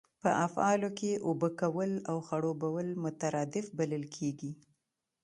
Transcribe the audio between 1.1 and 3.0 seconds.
اوبه کول او خړوبول